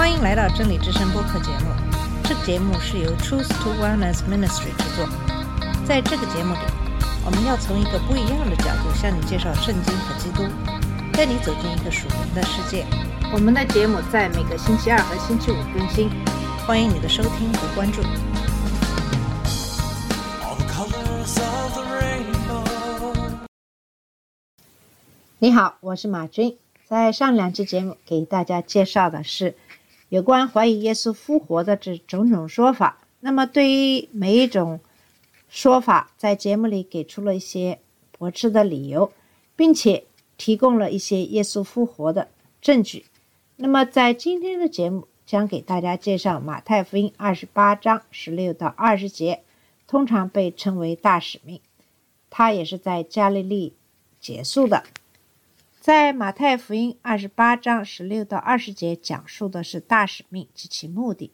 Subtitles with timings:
[0.00, 1.66] 欢迎来到真理之声播客节目。
[2.24, 5.06] 这个节目是由 Truth to Wellness Ministry 制作。
[5.84, 6.60] 在这个节目里，
[7.22, 10.44] 我们要从一个不一样的角度向你介绍圣经和基督，
[11.12, 12.86] 带你走进一个属灵的世界。
[13.30, 16.08] 我们的节目在每个星期二和星期五更新，
[16.66, 18.00] 欢迎你的收听和关注。
[25.38, 26.56] 你好，我是马军。
[26.88, 29.54] 在上两期节目给大家介绍的是
[30.10, 32.98] 有关怀疑耶稣复活的这种种说法。
[33.20, 34.80] 那么对于每一种
[35.48, 37.78] 说法，在节目里给出了一些
[38.12, 39.12] 驳斥的理由，
[39.56, 40.04] 并且
[40.36, 42.28] 提供了一些耶稣复活的
[42.60, 43.06] 证据。
[43.56, 49.42] 那么在今天的节目将给大家介绍马太福音二十八章十六到二十节，
[49.86, 51.60] 通常被称为大使命，
[52.30, 53.74] 它也是在加利利
[54.20, 54.82] 结束的。
[55.80, 61.32] 在马太福音二十八章十六到二十节讲述的是大使命及其目的。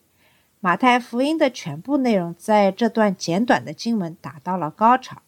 [0.61, 5.21] 马太福音的全部内容在这段简短的经文达到了高潮，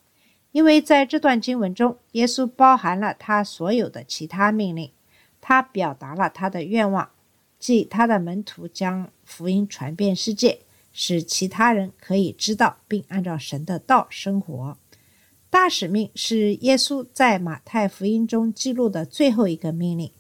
[0.53, 4.93] 因为在这段经文中，耶稣包含了他所有的其他命令，
[5.41, 7.11] 他表达了他的愿望，
[7.59, 10.61] 即他的门徒将福音传遍世界，
[10.93, 14.79] 使其他人可以知道并按照神的道生活。
[15.51, 20.13] 大使命是耶稣在马太福音中记录的最后一个命令，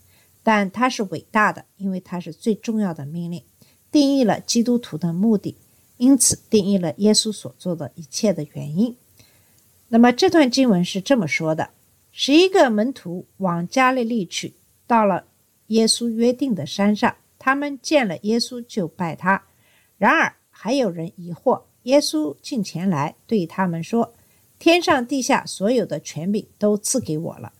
[0.42, 3.42] 但它是伟大的，因为它是最重要的命令，
[3.92, 5.58] 定义了基督徒的目的，
[5.98, 8.96] 因此定义了耶稣所做的一切的原因。
[9.88, 11.70] 那么这段经文是这么说的：
[12.10, 14.54] 十一个门徒往加利利去，
[14.86, 15.26] 到了
[15.66, 19.44] 耶稣约定的山上，他们见了耶稣就拜他。
[19.98, 24.14] 然而还有人疑惑，耶稣近前来对他们说。
[24.58, 27.52] 天上地下所有的权柄都赐给我了，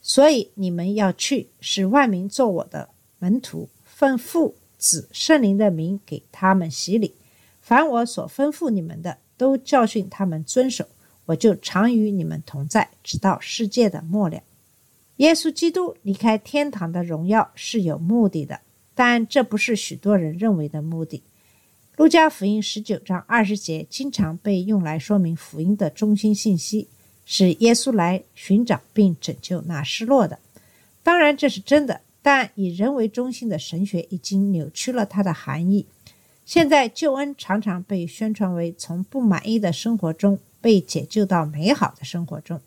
[0.00, 2.88] 所以你们要去，使万民做我的
[3.18, 7.14] 门徒，奉父、子、圣灵的名给他们洗礼。
[7.60, 10.86] 凡我所吩咐你们的，都教训他们遵守。
[11.26, 14.42] 我就常与你们同在，直到世界的末了。
[15.16, 18.60] 耶稣基督离开天堂的荣耀是有目的的，
[18.94, 21.22] 但这不是许多人认为的目的。
[22.00, 26.88] 路加福音十九章二十节经常被用来说明福音的中心信息，
[27.26, 30.38] 是耶稣来寻找并拯救那失落的。
[31.02, 35.84] 当然，这是真的，但以人为中心的神学已经扭曲了它的含义。
[36.46, 42.62] 现在，救恩常常被宣传为从不满意的生活中被解救到美好的生活中，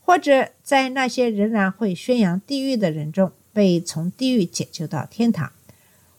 [0.00, 5.52] 或者在那些仍然会宣扬地狱的人中被从地狱解救到天堂。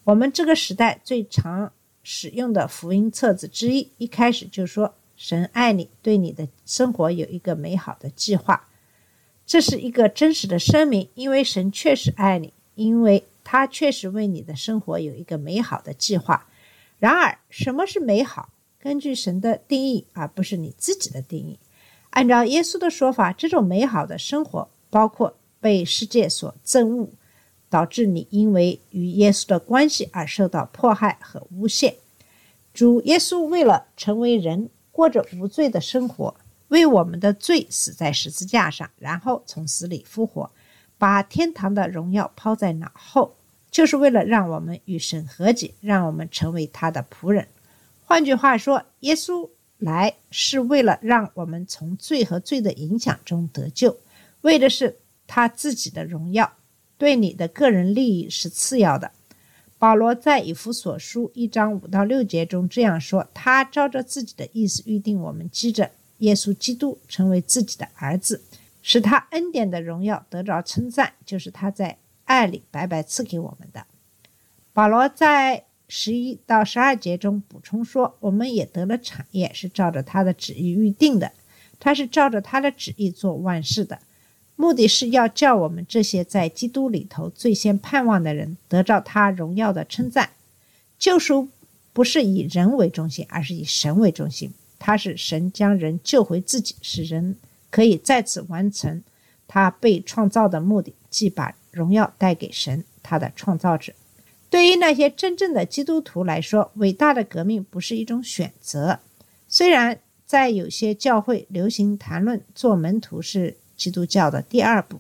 [0.05, 1.73] 我们这个时代最常
[2.07, 8.67] 使用的福音册子之一，一开始就说神爱你，对你的生活有一个美好的计划。
[9.43, 16.47] 这是一个真实的声明，因为神确实爱你，因为他确实为你的生活有一个美好的计划。
[16.99, 18.49] 然而，什么是美好？
[18.79, 21.57] 根据神的定义，而不是你自己的定义。
[22.11, 27.09] 按照耶稣的说法，这种美好的生活包括被世界所憎恶。
[27.69, 31.95] 导致你因为与耶稣的关系而受到迫害和诬陷。
[32.73, 36.35] 主耶稣为了成为人，过着无罪的生活，
[36.67, 40.49] 为我们的罪死在十字架上，然后从死里复活，
[40.97, 43.35] 把天堂的荣耀抛在脑后，
[43.71, 47.47] 就是为了让我们与神和解，让我们成为他的仆人。
[48.03, 53.97] 换句话说，耶稣来是为了让我们从罪和罪的影响中得救，
[54.41, 56.51] 为的是他自己的荣耀。
[56.97, 59.11] 对你的个人利益是次要的。
[59.77, 68.41] 保罗在以弗所书一章五到六节中这样说：“他照着自己的意思预定我们，记着耶稣基督成为自己的儿子，
[68.81, 73.85] 使他恩典的荣耀得着称赞，就是他在爱里白白赐给我们的。”
[74.71, 81.33] 保罗在十一到十二节中补充说：“我们也得了产业，是照着他的旨意预定的，
[81.79, 83.99] 他是照着他的旨意做万事的。”
[84.57, 90.29] 目的是要叫我们这些在基督里头最先盼望的人得到他荣耀的称赞。
[90.97, 91.49] 救赎
[91.91, 94.53] 不是以人为中心，而是以神为中心。
[94.79, 97.35] 他是神将人救回自己，使人
[97.69, 99.03] 可以再次完成
[99.45, 103.91] 他被创造的目的，即把荣耀带给神，他的创造者。
[104.49, 108.99] 对于那些真正的基督徒来说，伟大的革命不是一种选择。
[109.49, 113.57] 虽然在有些教会流行谈论做门徒是。
[113.75, 114.99] 基督教的第二步，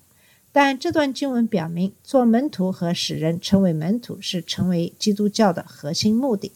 [0.51, 6.51] 但这段经文表明，做门徒和使人成为门徒是成为基督教的核心目的。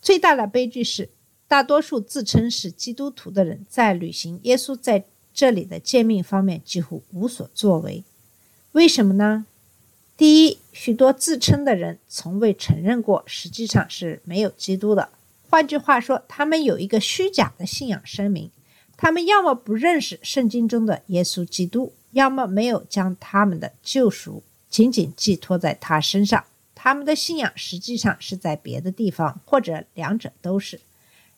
[0.00, 1.08] 最大的悲剧是，
[1.46, 8.04] 大多数自称是基督徒的人在履行耶稣在这里的诫命方面几乎无所作为。
[8.72, 9.46] 为什么呢？
[10.16, 15.10] 第一，许多自称的人从未承认过，实际上是没有基督的。
[15.48, 18.50] 换句话说，他们有一个虚假的信仰声明。
[18.98, 26.44] 他们要么不认识圣经中的耶稣基督，要么没有将他们的救赎仅仅寄托在他身上。
[26.74, 30.80] 他们的信仰实际上是在别的地方，或者两者都是。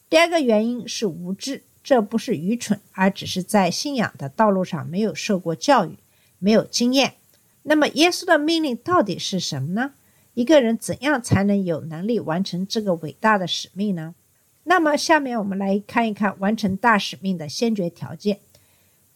[0.08, 5.96] 第二个原因是无知，这不是愚蠢，而只是在信仰的道路上没有受过教育，
[6.38, 7.14] 没有经验。
[7.64, 9.92] 那么，耶稣的命令到底是什么呢？
[10.32, 14.14] 一个人怎样才能有能力完成这个伟大的使命呢？
[14.70, 18.38] 那么，下面我们来看一看完成大使命的先决条件。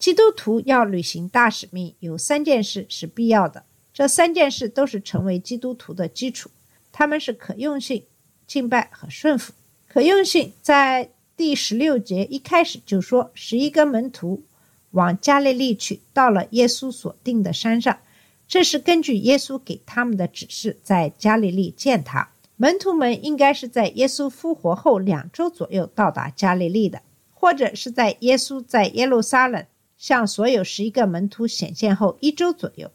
[0.00, 3.64] 基督徒要履行大使命，有三件事是必要的。
[3.92, 6.50] 这三件事都是成为基督徒的基础，
[6.90, 8.02] 他们是可用性、
[8.48, 9.52] 敬拜和顺服。
[9.86, 14.42] 可用性在第十六节一开始就说，十一个门徒
[14.90, 17.96] 往加利利去，到了耶稣所定的山上。
[18.48, 22.30] 这是根据耶稣给他们的指示，在加利利见他。
[22.56, 27.02] 门徒们应该是在耶稣复活后两周左右到达加利利的，
[27.32, 29.66] 或者是在耶稣在耶路撒冷
[29.96, 32.90] 向所有十一个门徒显现后一周左右。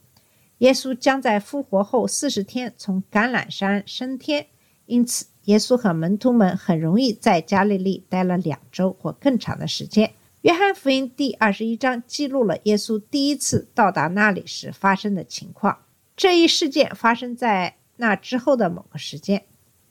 [0.59, 4.47] 耶稣将在复活后四十天从橄榄山升天，
[4.85, 10.13] 因此耶稣和门徒们很容易在加利利待了两周或更长的时间。
[10.41, 15.79] 约翰福音第二十一章记录了耶稣第一次到达那里时发生的情况。
[16.15, 19.43] 这一事件发生在那之后的某个时间。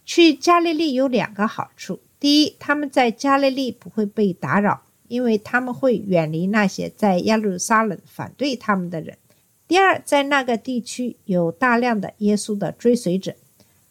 [0.09, 9.17] 去加利利有两个好处：第一，他们在加利利不会被打扰，因为他们会远离那些在耶路撒冷反对他们的人；
[9.69, 13.37] 第二，在那个地区有大量的耶稣的追随者，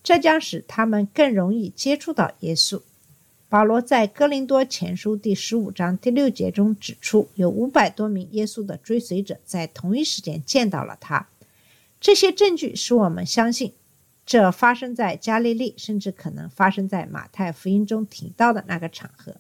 [0.01, 2.81] 这将使他们更容易接触到耶稣。
[3.47, 11.27] 保罗在哥林多前书第十五章第六节中指出，有五百多名耶稣的追随者在同一时间见到了他。
[12.01, 13.73] 这些证据使我们相信。
[14.27, 19.38] 这发生在加利利，甚至可能发生在马太福音中提到的那个场合。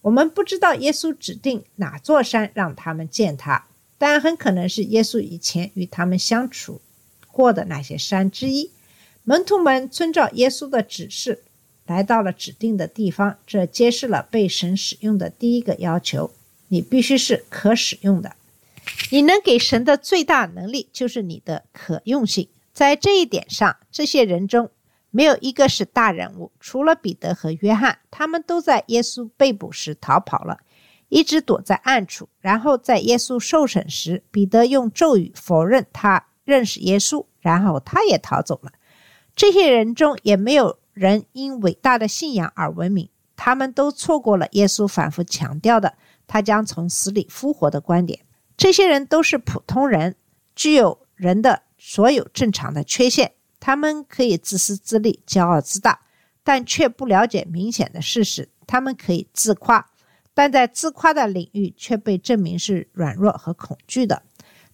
[0.00, 3.66] 我们不知道耶稣指定哪座山让他们见他，
[3.98, 6.80] 但很可能是耶稣以前与他们相处
[7.30, 8.70] 过的那些山之一。
[9.24, 11.42] 门徒们遵照耶稣的指示
[11.84, 16.32] 来到了指定的地方，这揭示了被神使用的第一个要求：
[16.68, 18.34] 你必须是可使用的。
[19.10, 22.48] 你能给神的最大能力就是你的可用性。
[22.72, 24.70] 在这一点上，这些人中
[25.10, 30.58] 没有一个是大人物，除了彼得和约翰，他们都在耶稣被捕时逃跑了，
[31.08, 32.28] 一直躲在暗处。
[32.40, 38.72] 然后在耶稣受审时，彼得用咒语否认他认识耶稣，然后他也逃走了。
[39.34, 45.94] 这些人中也没有人因伟大的信仰而闻名，他们都错过了耶稣反复强调的
[46.26, 48.20] 他将从死里复活的观点。
[48.56, 50.14] 这些人都是普通人，
[50.54, 51.62] 具有人的。
[51.82, 56.02] 所有正常的缺陷，他们可以自私自利、骄傲自大，
[56.44, 58.50] 但却不了解明显的事实。
[58.66, 59.90] 他们可以自夸，
[60.34, 64.22] 但在自夸的领域却被证明是软弱和恐惧的。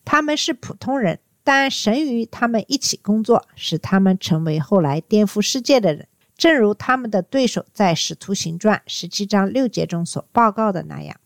[0.05, 11.17] 他们是普通人，但神与他们一起工作，使他们成为后来颠覆世界的人，正如他们的对手在《使徒行传》十七章六节中所报告的那样。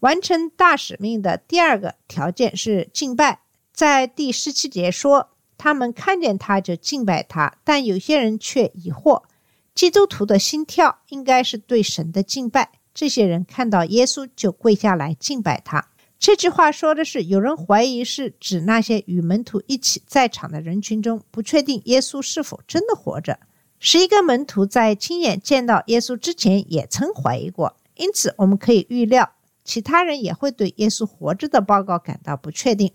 [0.00, 3.40] 完成大使命的第二个条件是敬拜。
[3.80, 9.22] 在第十七节说，他们看见他就敬拜他，但有些人却疑惑。
[9.74, 12.72] 基督徒的心跳应该是对神的敬拜。
[12.92, 15.88] 这些人看到耶稣就跪下来敬拜他。
[16.18, 23.40] 这句话说的是，有人怀疑是指那些与门徒一起在场的人群中，不确定耶稣是否真的活着。
[23.78, 29.32] 十一个门徒在亲眼见到耶稣之前也曾怀疑过，因此我们可以预料，
[29.64, 32.92] 其他人也会对耶稣活着的报告感到不确定。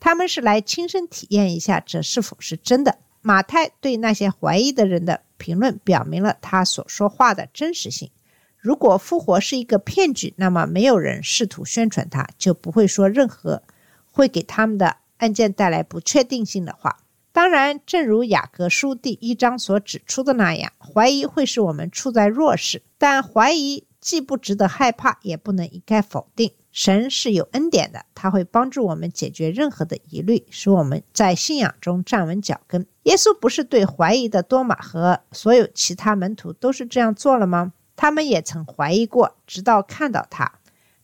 [0.00, 2.98] 他们是来亲身体验一下这是否是真的。
[3.20, 8.10] 马太对那些怀疑的人的评论表明了他所说话的真实性。
[8.56, 13.62] 如果复活是一个骗局，那么没有人试图宣传它，就不会说任何
[14.10, 17.00] 会给他们的案件带来不确定性的话。
[17.32, 26.52] 当然，正如雅各书第一章所指出的那样，怀疑会使我们处在弱势，但怀疑既不值得害怕，也不能一概否定。
[26.78, 32.86] 神是有恩典的，他会帮助我们解决任何的疑虑，使我们在信仰中站稳脚跟。
[33.02, 37.72] 耶稣不是对怀疑的多马和所有其他门徒都是这样做了吗？
[37.96, 40.52] 他们也曾怀疑过，直到看到他。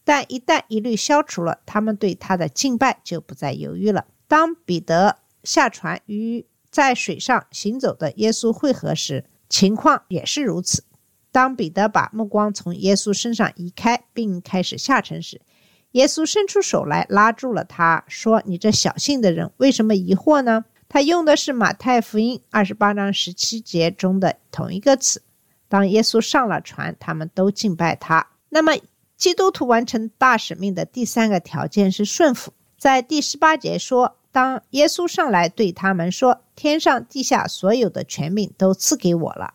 [0.04, 4.07] 但一旦疑虑消除了，他们对他的敬拜就不再犹豫了。
[4.28, 10.85] 当彼得下船与在水上行走的耶稣会合时，情况也是如此。
[11.33, 15.40] 当彼得把目光从耶稣身上移开，并开始下沉时，
[15.95, 25.23] 耶稣伸出手来拉住了他，说：“你这小信的人，为什么疑惑呢？”他用的是马太福音二十八章十七节中的同一个词。
[25.69, 28.27] 当耶稣上了船，他们都敬拜他。
[28.49, 28.73] 那么，
[29.17, 32.53] 基督徒完成大使命的第三个条件是顺服。
[32.77, 39.55] 在第十八节说，当耶稣上来对他们说：“天上地下所有的权柄都赐给我了。”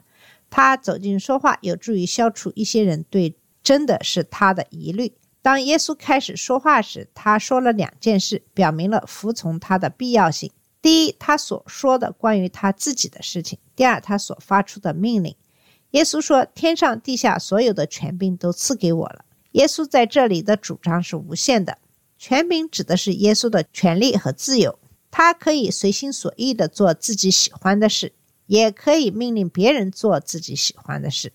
[0.49, 5.11] 他走近说话，有助于消除一些人对真的是他的疑虑。
[5.41, 10.51] 当耶稣开始说话时，他说了两件事，表明了服从他的必要性。
[10.81, 15.35] 第一，他所说的关于他自己的事情；第二，他所发出的命令。
[15.91, 21.77] 耶稣说：“天上地下所有的权柄都赐给我了。”耶稣在这里的主张是无限的，
[22.17, 24.77] 权柄指的是耶稣的权利和自由，
[25.09, 28.13] 他可以随心所欲地做自己喜欢的事，
[28.45, 31.33] 也可以命令别人做自己喜欢的事。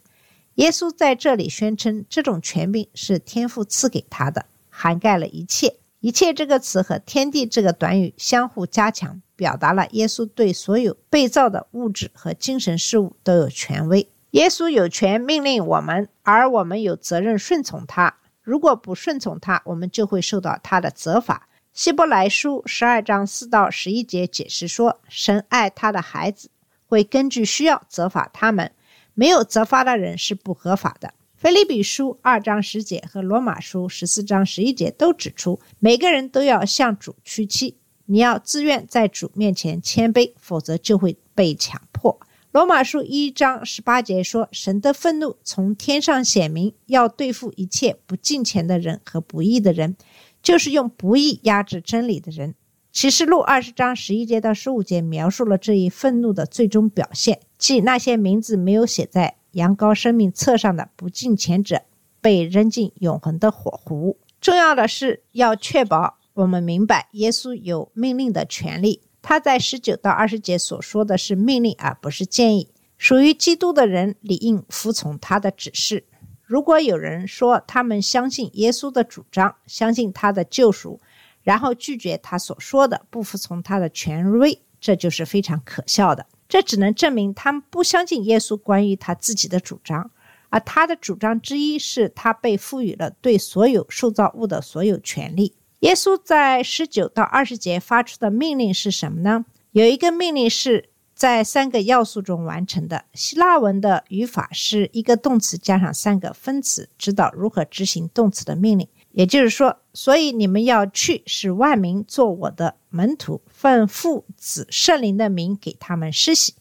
[0.57, 5.77] 耶稣在这里宣称，这种权柄是天父赐给他的，涵盖了一切。
[6.01, 9.21] 一切这个词和天地这个短语相互加强。
[9.37, 14.09] 表达了耶稣对所有被造的物质和精神事物都有权威。
[14.31, 18.15] 耶稣有权命令我们，而我们有责任顺从他。
[18.43, 21.49] 如果不顺从他，我们就会受到他的责罚。
[21.73, 26.49] 希伯来书十二章四到十一节解释说，神爱他的孩子，
[26.87, 28.71] 会根据需要责罚他们。
[29.15, 31.15] 没有责罚的人是不合法的。
[31.35, 37.77] 菲利比书二章十节和罗马书十四章十一节都指出，每个人都要向主屈膝。
[38.07, 42.21] 你要自愿在主面前谦卑，否则就会被强迫。
[42.53, 49.97] 罗马书一章十八节说：“神的愤怒从天上显明，要对付一切不敬虔的人和不义的人，
[50.43, 52.55] 就是用不义压制真理的人。”
[52.95, 61.83] 启示录二十章十一节到十五节描述了这一愤怒的最终表现，即那些名字没有写在羊羔生命册上的不敬虔者
[62.21, 64.17] 被扔进永恒的火湖。
[64.41, 66.19] 重要的是要确保。
[66.35, 69.03] 我们明白，耶稣有命令的权利。
[69.21, 72.69] 他在十九到二十节所说的是命令，而不是建议。
[72.97, 76.05] 属于基督的人理应服从他的指示。
[76.45, 81.01] 如果有人说他们相信耶稣的主张，相信他的救赎，
[81.45, 86.27] 然后拒绝他所说的，不服从他的权威，这就是非常可笑的。
[86.49, 90.11] 这只能证明他们不相信耶稣关于他自己的主张。
[90.51, 95.53] 而他的主张之一是他被赋予了对所有受造物的所有权利。
[95.81, 99.45] 耶稣在十九到二十节发出的命令是什么呢？
[99.73, 103.05] 有一个命令是在三个要素中完成的。
[103.15, 108.89] 希腊文的语法是一个动词加上三个分词，指导如何执行动词的命令。
[109.15, 116.55] 也就是说，所以你们要去，使万民做我的门徒，奉父子圣灵的名给他们施洗。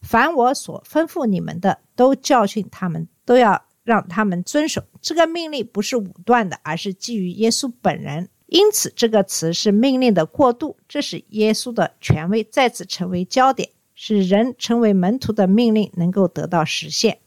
[0.00, 4.82] 凡我所吩咐你们的，都教训他们，都要让他们遵守。
[5.02, 8.30] 这个命令不是武断的，而是基于耶稣本人。
[8.46, 17.18] 因此，这个词是命令的过渡，这使耶稣的权威再次成为焦点，使人成为门徒的命令能够得到实现。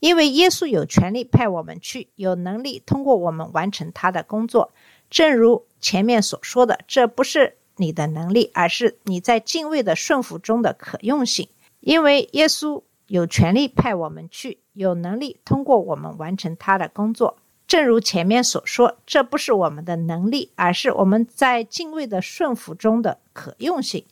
[0.00, 4.72] 因为耶稣有权利派我们去，有能力通过我们完成他的工作。
[5.08, 11.48] 正如前面所说的，这不是你的能力，而是你在敬畏的顺服中的可用性。
[11.80, 17.36] 因为耶稣有权利派我们去，有能力通过我们完成他的工作。
[17.66, 24.04] 正如前面所说，这不是我们的能力，而是我们在敬畏的顺服中的可用性。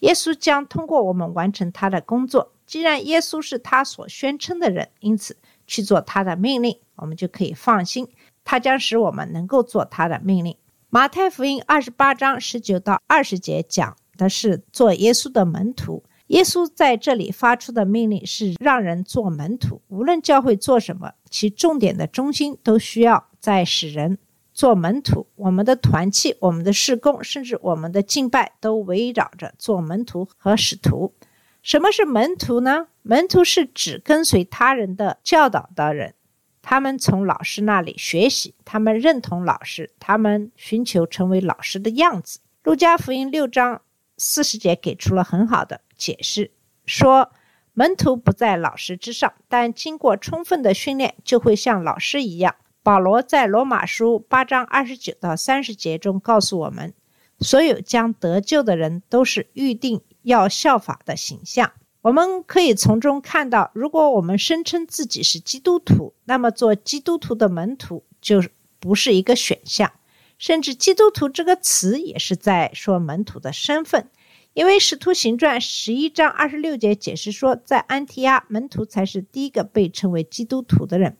[0.00, 2.52] 耶稣将通过我们完成他的工作。
[2.68, 8.06] 既然耶稣是他所宣称的人，因此去做他的命令，我们就可以放心，
[8.44, 10.54] 他将使我们能够做他的命令。
[10.90, 16.04] 马太福音二十八章十九到二十节讲的是做耶稣的门徒。
[16.26, 24.18] 耶稣在这里发出的命令是让人做门徒，无论教会做什么，其重点的中心都需要在使人
[24.52, 25.26] 做门徒。
[25.36, 31.14] 我们的团契、我们的事工，甚至我们的敬拜，都围绕着做门徒和使徒。
[31.62, 32.88] 什么是门徒呢？
[33.02, 36.14] 门徒是指跟随他人的教导的人，
[36.62, 42.40] 他们从老师那里学习，他们认同老师，他们寻求成为老师的样子。
[42.62, 43.82] 路加福音六章
[44.16, 45.80] 四十节给出了很好的。
[45.96, 46.52] 解释
[46.86, 47.32] 说，
[47.74, 52.54] 门徒不在老师之上，但经过充分的训练，就会像老师一样。
[52.82, 56.94] 保罗在罗马书八章二十九到三十节中告诉我们，
[57.40, 61.72] 所有将得救的人都是预定要效法的形象。
[62.02, 68.42] 我们可以从中看到，如果我们声称自己是基督徒，那么做基督徒的门徒就
[68.78, 69.92] 不是一个选项，
[70.38, 74.08] 甚至“基督徒”这个词也是在说门徒的身份。
[74.54, 81.16] 因为《使徒行传》十一章二十六节解释说，在安提阿，门徒才是第一个被称为基督徒的人。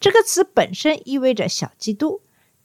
[0.00, 2.22] 这个词本身意味着小基督。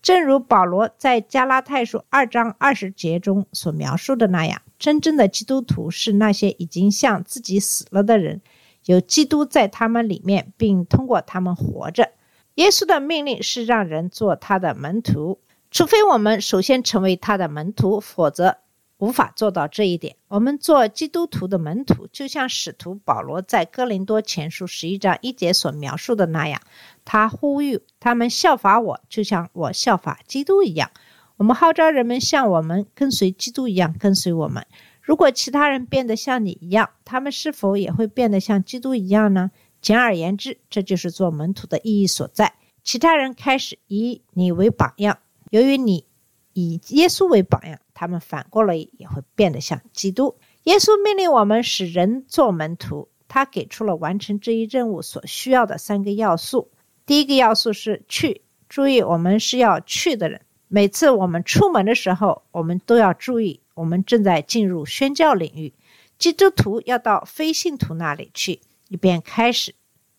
[0.08, 8.40] 正如保罗在加拉太书二章二十节中所描述的那样，真正的基督徒是那些已经向自己死了的人，
[8.86, 12.12] 有基督在他们里面，并通过他们活着。
[12.56, 15.40] 耶稣的命令是让人做他的门徒，
[15.72, 18.60] 除非我们首先成为他的门徒，否则
[18.98, 20.16] 无法做到这一点。
[20.28, 26.62] 我们做基督徒的门徒，就像使徒保罗在哥林多前书十一章一节所描述的那样，
[27.06, 30.92] 他呼吁他们效法我，就像我效法基督一样。
[31.38, 34.66] 我们号召人们像我们跟随基督一样跟随我们。
[35.02, 39.52] 如果其他人变得像你一样，他们是否也会变得像基督一样呢？
[39.80, 42.56] 简而言之，这就是做门徒的意义所在。
[42.84, 45.20] 其他人开始以你为榜样，
[45.52, 46.06] 由于你
[46.54, 50.38] 以耶稣为榜样，他们反过来也会变得像基督。
[50.66, 56.70] 耶稣命令我们使人做门徒，他给出了完成这一任务所需要的三个要素。
[57.08, 60.42] 第一个要素是去，注意我们是要去的人。
[60.68, 65.74] 每次我们出门的时候，我们都要注意，我们正在进入宣教领域。
[66.20, 69.74] 基督徒要到非信徒那里去，以便开始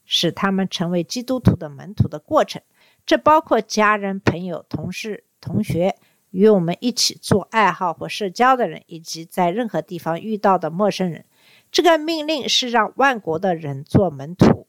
[0.05, 2.61] 使他们成为基督徒的门徒的过程。
[3.07, 5.95] 这包括家人、朋友、同事、同学，
[6.31, 11.25] 与我们一起做爱好或社交的人，以及在任何地方遇到的陌生人。
[11.71, 14.67] 这个命令是让万国的人做门徒，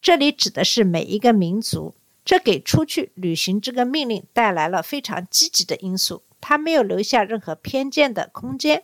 [0.00, 1.94] 这里指的是每一个民族。
[2.24, 8.82] 这给出去履行这个命令带来了非常积极的因素，它没有留下任何偏见的空间。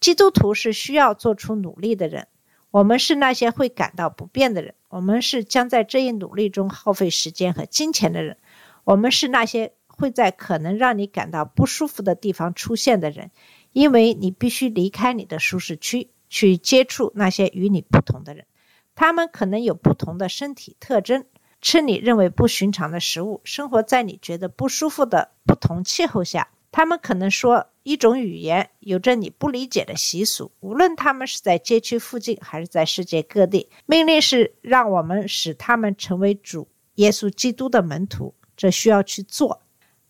[0.00, 2.26] 基督徒是需要做出努力的人，
[2.72, 8.36] 我们是那些会感到不便的人，我们是将在这一努力中耗费时间和金钱的人，
[8.82, 13.30] 我们是那些会在可能让你感到不舒服的地方出现的人，
[13.72, 18.46] 因为你必须离开你的舒适区，去接触那些与你不同的人，
[18.94, 21.26] 他们可能有不同的身体特征。
[21.62, 26.48] 吃你认为不寻常的食物，生活在你觉得不舒服的不同气候下。
[26.72, 30.52] 他们可能说一种语言，有着你不理解的习俗。
[30.60, 38.34] 无论他们是在街区附近，还是在世界各地，命令是让我们使他们成为主耶稣基督的门徒。
[38.56, 39.60] 这需要去做。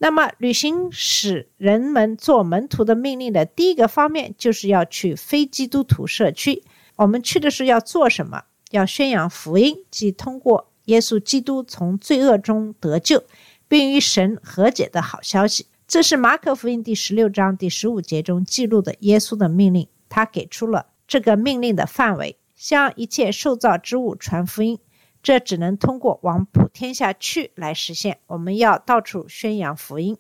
[0.03, 6.65] 那么，履行使人们做门徒的命令的第一个方面，就是要去非基督徒社区。
[6.97, 8.45] 我们去的是要做什么？
[8.71, 10.73] 要宣扬福音，即通过。
[10.87, 13.23] 耶稣基督从罪恶中得救，
[13.69, 19.87] 并与神和解的好消息，这是马可福音第十六章第十五节中记录的耶稣的命令。
[20.09, 24.79] 他给出了这个命令的范围，向一切受造之物传福音。
[25.23, 28.19] 这只能通过往普天下去来实现。
[28.27, 30.17] 我们要到处宣扬福音。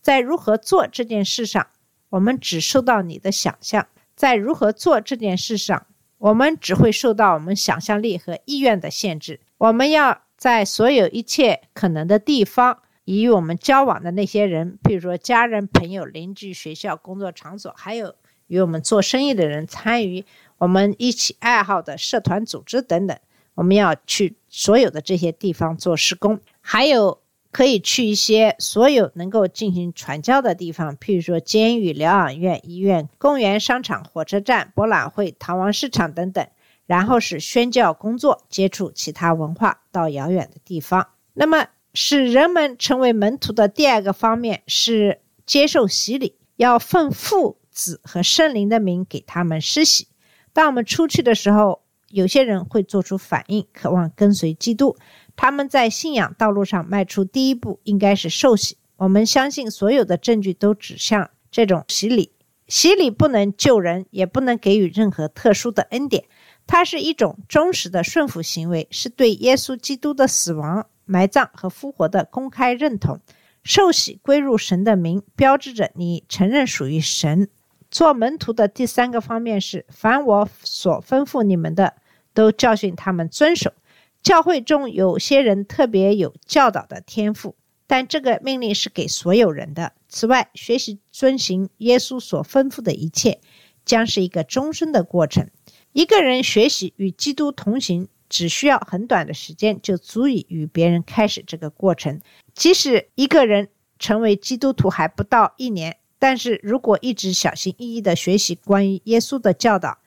[0.00, 1.66] 在如何做这件事上，
[2.10, 3.82] 我们只受到你的想象；
[4.14, 5.86] 在如何做这件事上，
[6.18, 9.40] 我们只会受到我们想象力和意愿的限制。
[9.58, 18.14] 我们要在所有一切可能的地方，与我们交往的那些人，比如说家人、朋友、邻居、学校、工作场所，还有
[18.46, 20.24] 与我们做生意的人，参与
[20.58, 23.18] 我们一起爱好的社团组织等等。
[23.58, 27.18] 我们要去所有的这些地方做施工，还有
[27.50, 36.46] 可以去一些所有能够进行传教的地方，譬如说监狱、疗养院、医院、公园、商场、火车站、博览会、唐王市场等等。
[36.86, 41.08] 然后是宣教工作，接触其他文化，到遥远的地方。
[41.34, 50.06] 那么，使人们成为门徒的第二个方面是接受洗礼，要奉父、子和圣灵的名给他们施洗。
[50.54, 54.96] 当我们出去的时候，有些人会做出反应，渴望跟随基督。
[55.36, 58.76] 他们在信仰道路上迈出第一步，应该是受洗。
[58.96, 62.32] 我们相信所有的证据都指向这种洗礼。
[62.66, 66.24] 洗礼不能救人，也不能给予任何特殊的恩典。
[66.66, 73.20] 它是一种忠实的顺服行为，是对耶稣基督的死亡、埋葬和复活的公开认同。
[73.62, 77.48] 受洗归入神的名，标志着你承认属于神。
[77.90, 81.94] 做门徒的第三个方面是：凡我所吩咐你们的，
[82.34, 83.72] 都教训他们遵守。
[84.22, 87.54] 教会中有些人特别有教导的天赋，
[87.86, 89.92] 但这个命令是给所有人的。
[90.08, 93.40] 此外，学习遵行耶稣所吩咐的一切，
[93.84, 95.48] 将是一个终身的过程。
[95.92, 102.20] 一个人学习与基督同行，只需要很短的时间，就足以与别人开始这个过程。
[102.54, 109.98] 即使一个人成为基督徒还不到一年，但是如果一直小心翼翼地学习关于耶稣的教导，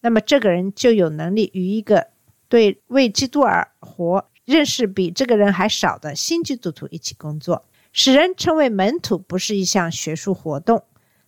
[0.00, 2.08] 那么这个人就有能力与一个
[2.48, 7.64] 对为基督而活、认识比这个人还少的新基督徒一起工作。
[7.92, 10.84] 使人成为门徒不是一项学术活动，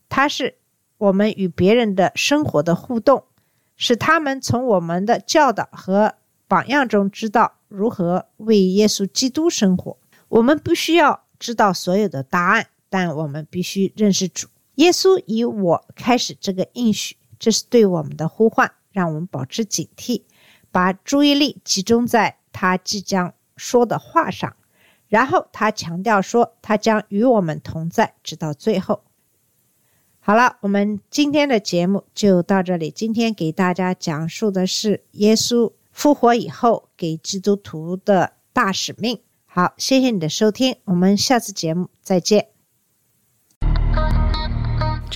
[0.08, 0.56] 它是
[0.98, 3.24] 我们与别人的生活的互动。
[3.80, 6.16] 使他们从我们的教导和
[6.48, 9.96] 榜样中知道如何为耶稣基督生活。
[10.28, 14.48] 我们不需要知道所有的答案，但我们必须认识主。
[14.76, 20.22] 耶稣以我开始这个应许，这是对我们的呼唤，让我们保持警惕，
[20.70, 24.54] 把注意力集中在他即将说的话上。
[25.08, 29.02] 然后他强调说，他将与我们同在，直到最后。
[30.20, 32.90] 好了，我们今天的节目就到这里。
[32.90, 39.22] 今天给大家讲述的是耶稣复活以后给基督徒的大使命。
[39.46, 42.57] 好，谢谢你的收听，我们下次节目再见。